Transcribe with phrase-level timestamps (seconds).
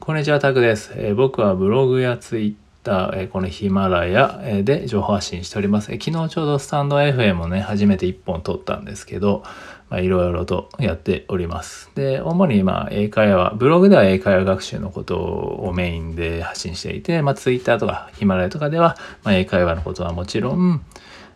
[0.00, 0.92] こんにちは、タクです。
[0.96, 5.92] えー僕はブログやツイッター、えーこのヒマラヤえで情報発信しております。
[5.92, 9.42] え昨日ちょうどスタンド FM をね、初めて1本撮ったんですけど、
[9.90, 11.90] まあ、いろいろとやっております。
[11.94, 20.82] で、主にまあ、英会話、ブログでは英会話学習のことをメインで発信していて、まあ、ツイッターとかヒマラヤとかでは、まあ、英会話のことはもちろん、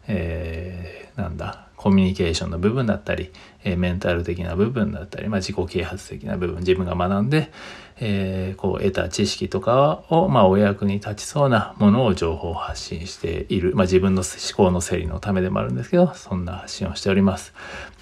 [0.09, 3.31] えーなんだ、コミュニケーションの部分だったり、
[3.63, 7.53] えーメンタル的な部分だったり、まあ、自己啓発的な部分、自分が学んで、
[8.01, 17.53] えーこう得た知識とかを、まあ、お役に立ちそうなものを情報発信している、まあ、自分の思考の整理のためでもあるんですけど、そんな発信をしております。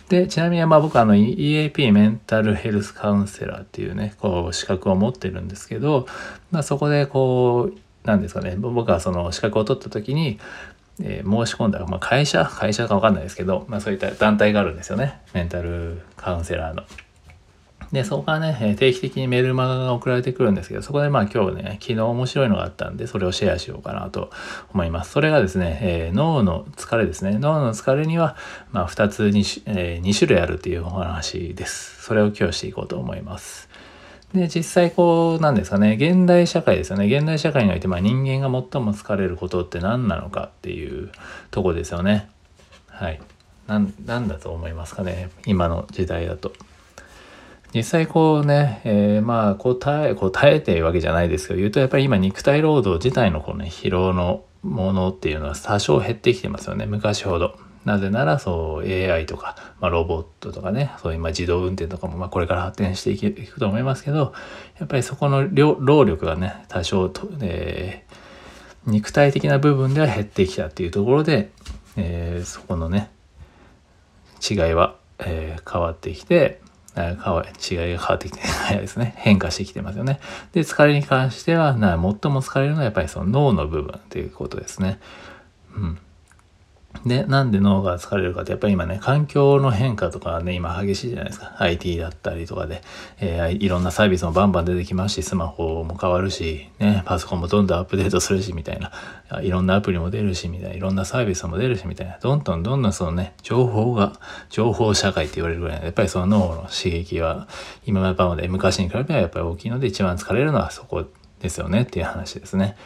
[0.08, 6.06] で、ちなみにまあ僕はあの EAP メンタルヘルスカウンセラーっていうね、こう資格を持ってるんですけど、
[6.52, 10.38] まあそこでこう、なんですかね、僕はその資格を取った時に、
[11.00, 16.84] えー申し込んだ、まあ、会社会社か分かんないですけど、まあ、そういった団体があるんですよねメンタルカウンセラーの。
[17.92, 24.30] でそこからね定期的にメールマガが送られてくるんですけどそこでまあ今日ね昨日面白いのがあったんでそれをシェアしようかなと
[24.72, 25.12] 思います。
[25.12, 28.36] それがですね、えー脳の疲れですね脳の疲れには、
[28.70, 32.02] まあ、2つにし、え2種類あるっていうお話です。
[32.02, 33.68] それを今日していこうと思います。
[34.34, 37.06] で実際こうなんですかね現代社会ですよね。
[37.06, 41.10] 現代社会においてまあ人間が最も疲れることって何なのかっていう
[41.50, 42.30] とこですよね。
[42.88, 43.20] はい。
[43.66, 46.52] なんなんだと思いますかね今の時代だと。
[47.74, 56.86] 実際こうね、えーまあ答え答えていうわけじゃないですけど言うとやっぱり今肉体労働自体のこの、ね、疲労のものっていうのは多少減ってきてますよね。
[56.86, 57.58] 昔ほど。
[57.84, 64.32] なぜならそう AI とか、まあ、ロボットとかねそういうまあ自動運転とかもまあこれから発展していくと思いますけど
[64.78, 68.22] やっぱりそこの労力がね多少と、えー
[68.84, 71.52] 肉体的な部分では減ってきたっていうところで、
[71.96, 73.10] えーそこのね
[74.48, 76.60] 違いは、えー変わってきて
[76.94, 79.14] 変わ違いが変わってきて 早いですね。
[79.16, 80.20] 変化してきてますよね。
[80.52, 82.12] で疲れに関してはな最も
[82.42, 84.98] 疲れるのはやっぱりその脳の部分っていうことですね。
[85.74, 85.98] うん。
[87.04, 91.56] で、なんで脳が疲れるかって、やっぱり今ね、環境の変化とかね、今激しいじゃないですか。
[91.58, 92.82] IT だったりとかで、
[93.18, 98.92] えーいろんなサービスもバンバン出てきますし、スマホも変わるし、ね、パソコンもどんどんアップデートするし、みたいな。
[99.40, 100.74] いろんなアプリも出るし、みたいな。
[100.76, 102.18] いろんなサービスも出るし、みたいな。
[102.20, 104.12] どんどんどんどんそのね、情報が、
[104.48, 107.48] 情報社会って言われるぐらいやっぱりその脳の刺激は、
[107.84, 111.04] 今まで昔に比べればやっぱり大きいので、一番疲れるのはそこ
[111.40, 112.76] ですよねっていう話ですね。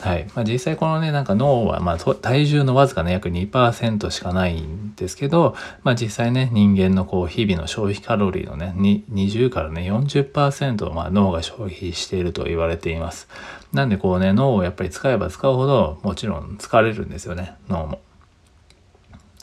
[0.00, 0.26] はい。
[0.34, 13.28] まあ、実際このね、なんか脳は、まあ、体重のわずかね、約2%しかないんですけど、まあ、実際ね、人間のこう、日々の消費カロリーのね、20からね、40%をまあ脳が消費していると言われています。
[13.72, 18.00] なんでこうね、脳をやっぱり使えば使うほど、もちろん疲れるんですよね、脳も。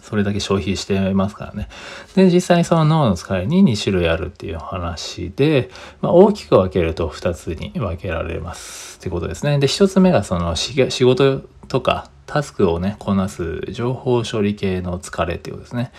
[0.04, 1.70] それだけ消費してますからね。
[2.16, 5.70] で、実際その脳の疲れに2種類あるっていう話で、
[6.02, 9.58] まあ、大きく分けると2つに分けられますってことですね。
[9.60, 15.92] で、1つ目がそのし仕事とかタスクをね、こなす情報処理系の疲れっていうことですね。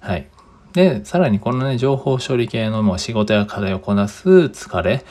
[0.00, 0.28] はい。
[0.74, 5.04] で、さらにこのね、情報処理系のもう仕事や課題をこなす疲れ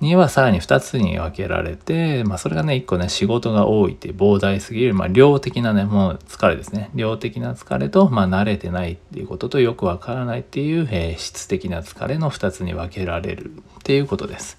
[0.00, 14.58] にはさらに2つに分けられて、まあ、それがね1個ね仕事が多いって膨大すぎる、まあ、量的なねもう疲れですね量的な疲れと、まあ、慣れてないっていうこととよくわからないっていう、えー質的な疲れの2つに分けられるっていうことです。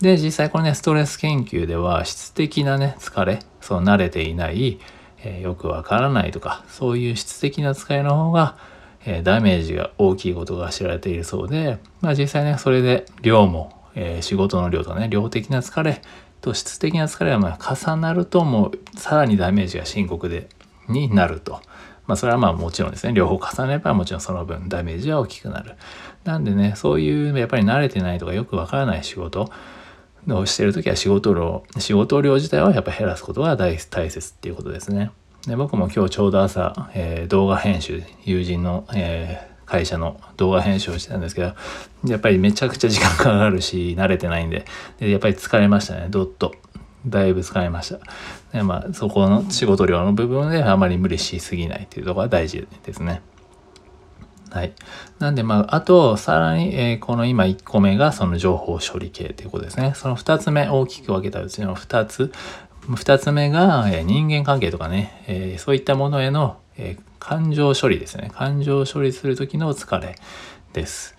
[0.00, 4.80] で実際これねストレス研究では質的なね疲れそう慣れていない、
[5.22, 8.56] えーよくわからないとかそういう質的な疲れの方が
[9.04, 16.02] えダメージが大きいことが知られているそうで、まあ、実際ねそれで量も、えー仕事の量とね量的な疲れ
[16.40, 20.48] と質的な疲れがま重なるともうさらにダメージが深刻で
[20.88, 21.60] になると。
[22.06, 25.76] まあそれはまあもちろんですね両方重ねればもちろんその分ダメージは大きくなる。
[26.24, 29.50] なんでねそういうやっぱり慣れてないとかよくわからない仕事
[30.28, 35.10] をしてる時は仕事量仕事量自体はやっぱ減らすことが大大切っていうことですね。
[35.46, 41.54] で僕も今日ちょうど朝、えー動画編集友人の、えー会社の動画編集をしてたんですけど
[42.06, 44.66] やっぱりめちゃくちゃ時間かかるし慣れてないんで
[44.98, 46.54] でやっぱり疲れましたねどっと
[47.06, 47.98] だいぶ疲れました
[48.52, 53.22] でまあそこの仕事量の部分であまり無理しすぎないっていうところが大事ですね
[54.50, 54.74] はい。
[55.18, 59.94] なんで、まあ、あと、さらに、えーこの今1個目がその情報処理系ということですね。
[59.96, 62.30] その2つ目、大きく分けたうちの2つ。
[62.90, 68.32] 2つ目が、えー人間関係とかね、えーそういったものへの、えー感情処理ですね。
[68.34, 70.16] 感情処理する時の疲れ
[70.72, 71.16] です。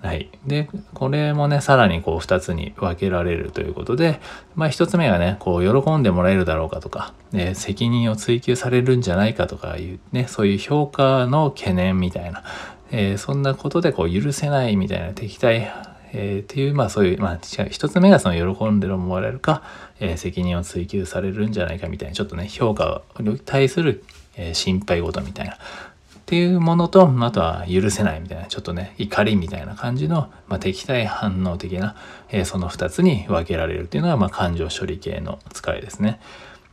[0.00, 0.30] はい。
[0.46, 4.18] で、これもね、さらにこう2つに分けられるということで、
[4.54, 12.42] まあ1つ目がね、こう喜んでもらえるだろうかとか、ね、責任を追求されるんじゃないかとかいうね、そういう評価の懸念みたいな、
[12.90, 15.70] えーそんなことでこう許せないみたいな敵対、
[16.14, 17.38] えー、っていう、まあそういう、まあ
[17.68, 19.62] 一つ目がその喜んでもらえるか、
[20.00, 24.02] えー、責任を追求されるんじゃないかみたいな、ちょっとね、評価に対する、
[24.36, 25.54] え、心配事みたいな。
[25.54, 31.96] っていうものと、あとは許せないみたいな、ちょっとね、怒りみたいな感じの、まあ、敵対反応的な、
[32.30, 36.20] え、その2つに分けられるっていうのが、まあ、感情処理系の使いですね。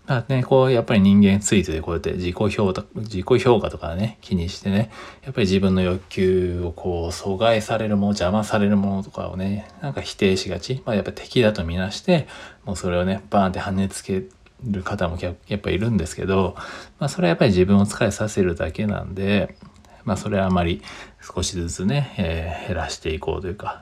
[0.10, 4.90] だね、こう、やっぱり人間ついてこうやって自己評価、自己評価とかね、気にしてね、
[5.24, 10.82] やっぱり自分の欲求をこう、阻害されるもの、邪魔されるものとかをね、なんか否定しがち。
[10.86, 12.28] まあやっぱ敵だとみなして、
[12.66, 14.24] もうそれをね、バーンって跳ねつけ
[14.64, 16.56] る方もやっぱいるんですけど、
[17.00, 19.56] まあそれはやっぱり自分を疲れさせるだけなんで、
[20.04, 20.82] まあそれはあまり
[21.22, 23.82] 少しずつね、えー、減らしていこうというか、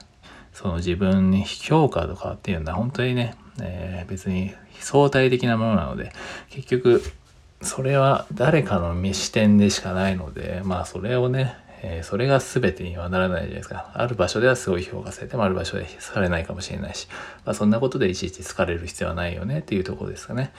[0.57, 6.11] その自分に評価とかっていうのは本当にね、えー、別に相対的なものなので
[6.49, 7.03] 結局
[7.61, 13.91] それは誰かの視点でしかないのでまあそれをね、えー、それが全てにはならないじゃないですか。
[13.93, 17.07] ある場所ではすごい評価されてもある場所でされないかもしれないし、
[17.45, 20.51] まあ、そんなことでいちいち疲れる必要はないよねっていうところですかね。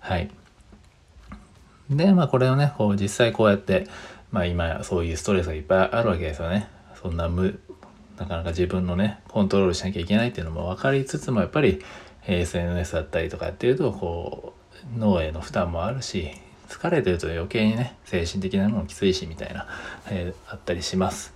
[0.00, 0.30] はい。
[1.90, 3.86] でまあこれをねこう実際こうやって
[4.30, 6.68] まあ今そういうストレスがいっぱいあるわけですよね。
[7.00, 7.58] そんな無
[8.18, 11.82] なかなか自分のねコントロールしなきゃいけないっていうのも分かりつつもやっぱり
[12.26, 14.54] SNS だったりとかっていうとこ
[14.96, 16.30] う脳への負担もあるし
[16.72, 19.66] 疲れてると余計にね精神的なのもきついしみたいな、
[20.08, 21.34] えー、あったりします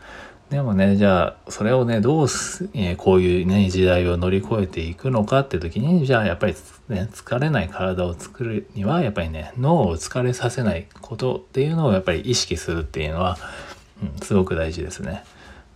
[0.49, 6.55] でもねじゃあそれをねどうす、えー、こういうね時代を乗り越えていくのかって時にじゃあやっぱり
[6.88, 13.37] ね疲れない体を作るにはやっぱりね脳を疲れさせないことっていうのをやっぱり意識するっていうのは、
[14.03, 15.25] うん、すごく大事ですね。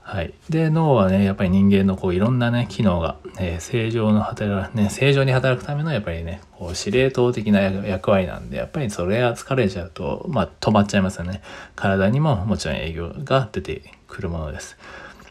[0.03, 11.43] はい、で脳はねやっぱり人間のこういろんなね機能が、えー、正常の働ね正常に働くためのやっぱりねこう司令塔的な役割なんでやっぱりそれが疲れちゃうとまあ止まっちゃいますよね。
[11.77, 14.77] 体にももちろん営業が出てくるものです。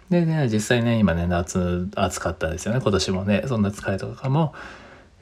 [0.09, 2.79] でね実際ね今ね夏暑かったですよね。
[2.81, 4.53] 今年もねそんな疲れとかも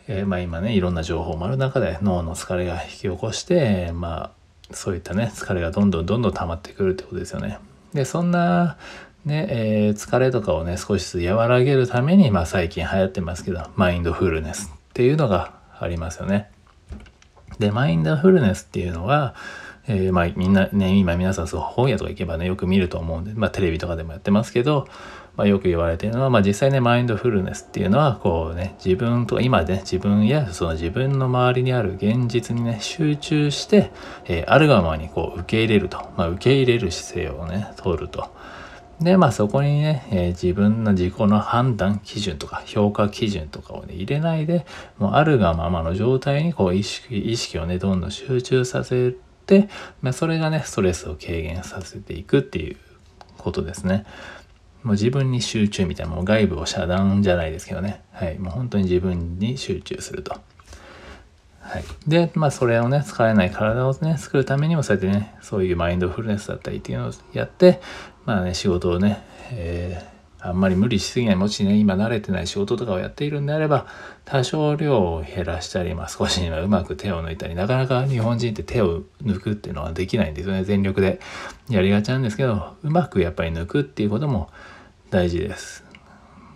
[0.07, 4.31] えー、まあ今ねいろんな情報もある中で脳の疲れが引き起こして、ま
[4.69, 7.57] あそういったね疲れがどんどんどんどん溜まってくるってことですよね。
[7.97, 8.77] でそんな
[9.25, 16.49] ね、えー、疲れとかをね、少しずつ和らげるために、まあ最近流行ってますけど、マインドフルネスっていうのがありますよね。
[17.59, 19.35] で、マインドフルネスっていうのは、
[19.87, 24.87] えー、まあみんなね、今皆さんそう本屋とか行けばね、よく見ると思うんで、まあテレビとかでもやってますけど、
[25.37, 33.91] まあよく言われているのは、まあ実際ね、マインドフルネスっていうのは、こうね、自分と、今ね、自分やその自分の周りにある現実にね、集中して、
[34.25, 38.31] えー、あるがままにこう受け入れると、まあ受け入れる姿勢をね、取ると。
[38.99, 44.65] で、まあそこにね、えー、自分の自己の判断基準とか評価基準とかをね、入れないで、
[44.97, 49.13] もうあるがままの状態にこう意識、意識をね、どんどん集中させ
[49.45, 49.69] て、
[50.01, 52.77] まあそれがね、ストレスを軽減させていくっていう
[53.37, 54.05] ことですね。
[54.83, 58.01] もう自分に集中みたいな、もう外部を遮断じゃないですけどね。
[58.11, 58.37] はい。
[58.37, 60.37] もう本当に自分に集中すると。
[61.61, 61.83] はい。
[62.07, 67.81] で、まあそれをね、使えない体をね、作るためにもそうやってね、そういうマインドフルネスだったりっていうのをやって、
[68.25, 69.21] まあね、仕事をね、
[69.51, 70.16] えー、
[70.47, 73.85] あんまり無理しすぎない、もしね、今慣れてない仕事とかをやっているんであれば、
[74.23, 80.63] 多少量を減らしたり、まあ少しにはうまく手を抜いたり、なかなか日本人って手を抜くっていうのはできないんですよね。
[80.63, 81.19] 全力で
[81.69, 84.49] やりがちなんですけど、うまくやっぱり抜くっていうことも
[85.09, 85.83] 大事です。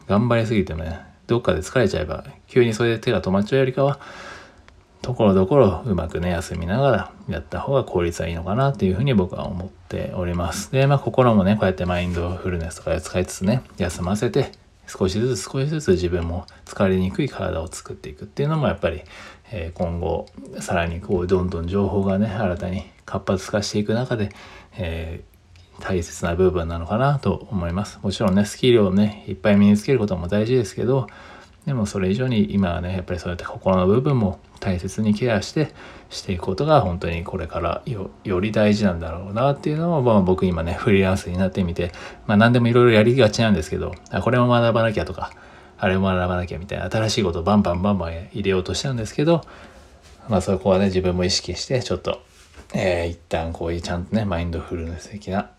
[0.07, 3.99] 頑張りすぎてもね、どっかで疲れちゃえば、急にそれで手が止まっちゃうよりかは、
[5.01, 10.71] ところどころうまくね、休みながらやった方が効率はいいのかなっていうふうに僕は思っております。
[10.71, 14.51] で、まあ心もね、こうやってマインドフルネスとかで使いつつね、休ませて、
[14.87, 19.01] 少しずつ少しずつ自分も疲れにくい体を作っていくっていうのもやっぱり、
[19.51, 20.27] え、今後
[20.59, 24.29] さらにこうどんどん情報がね新たに活発化していく中で、
[24.77, 27.99] えー、大切な部分なのかなと思います。
[28.03, 31.07] もちろんねスキルをねいっぱい身につけることも大事ですけど
[31.65, 35.73] でもそれ以上に今はねやっぱりそうやって心の部分も大切にケアして
[36.09, 41.91] していくことが本当にこれからより大事なんだろうなっていうのを、まあ、僕今ねフリーランスになってみて、
[42.25, 45.31] まあ、何でもいろいろやりがちなんですけどあこれも学ばなきゃとか
[45.77, 49.43] あれも学ばなきゃみたいな新しいことをバンバンバンバン入れようとしたんですけど
[50.29, 52.21] まあそこはね自分も意識してちょっと、
[52.73, 55.51] えー、一旦こういうちゃんとねマインドフルネス的な、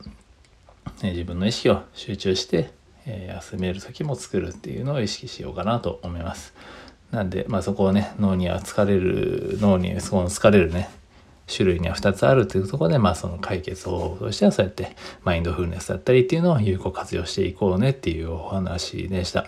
[1.03, 2.71] ね、自分の意識を集中して
[3.07, 6.55] え、休める時も作るっていうのを意識しようかなと思います。
[7.11, 10.89] なんで、まあ、そこをね脳には疲れる脳にその疲れるね
[11.47, 19.47] 種類には2つあるというところで、まあ、その解決方法としてはそうやってマインドフルネスだったりっていうのを有効活用していこうねっていうお話でした。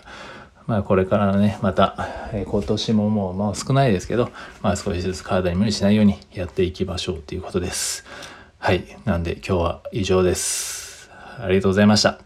[0.67, 4.31] まあこれからね、また、え、今年ももう、まあ少ないですけど、
[4.63, 8.03] まあ少しずつ体に無理しないようにやっていきましょうっていうことです。
[8.57, 8.83] はい。
[9.05, 11.11] なんで今日は以上です。
[11.39, 12.24] ありがとうございました。